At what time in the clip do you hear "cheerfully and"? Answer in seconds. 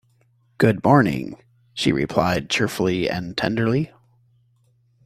2.49-3.37